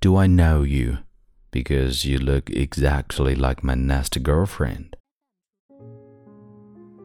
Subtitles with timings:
[0.00, 0.98] Do I know you?
[1.50, 4.92] Because you look exactly like my next girlfriend.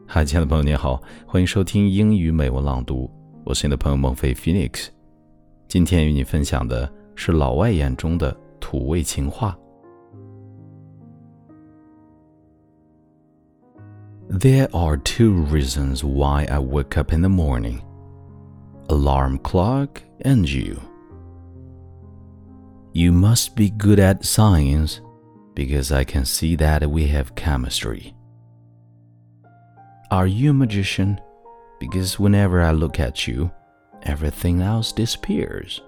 [0.06, 3.10] 嗨，亲爱的朋友，你好，欢迎收听英语美文朗读，
[3.44, 4.90] 我是你的朋友孟飞 Phoenix。
[5.66, 9.58] 今天与你分享的是老外眼中的土味情话。
[14.30, 17.80] There are two reasons why I wake up in the morning:
[18.86, 19.88] alarm clock
[20.20, 20.76] and you.
[23.04, 25.02] You must be good at science
[25.52, 28.14] because I can see that we have chemistry.
[30.10, 31.20] Are you a magician?
[31.78, 33.50] Because whenever I look at you,
[34.04, 35.82] everything else disappears.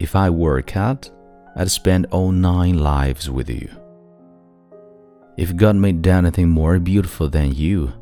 [0.00, 1.08] If I were a cat,
[1.54, 3.70] I'd spend all nine lives with you.
[5.36, 7.92] If God made anything more beautiful than you,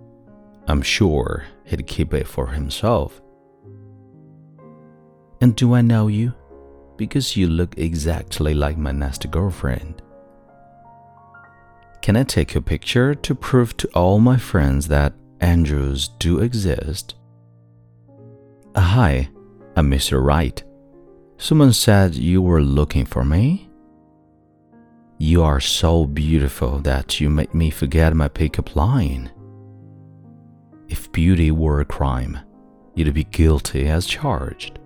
[0.66, 3.20] I'm sure He'd keep it for Himself.
[5.42, 6.32] And do I know you?
[6.96, 10.02] Because you look exactly like my nasty girlfriend.
[12.02, 17.14] Can I take your picture to prove to all my friends that angels do exist?
[18.74, 19.28] Uh, hi,
[19.76, 20.22] I'm Mr.
[20.22, 20.62] Right.
[21.38, 23.68] Someone said you were looking for me?
[25.18, 29.30] You are so beautiful that you make me forget my pickup line.
[30.88, 32.38] If beauty were a crime,
[32.94, 34.78] you'd be guilty as charged.